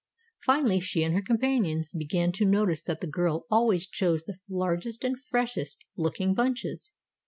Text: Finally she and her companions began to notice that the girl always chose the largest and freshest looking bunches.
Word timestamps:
Finally 0.39 0.79
she 0.79 1.03
and 1.03 1.13
her 1.13 1.21
companions 1.21 1.91
began 1.91 2.31
to 2.31 2.43
notice 2.43 2.81
that 2.81 3.01
the 3.01 3.05
girl 3.05 3.45
always 3.51 3.85
chose 3.85 4.23
the 4.23 4.39
largest 4.49 5.03
and 5.03 5.19
freshest 5.21 5.77
looking 5.95 6.33
bunches. 6.33 6.91